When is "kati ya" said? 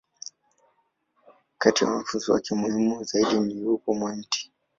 1.57-1.89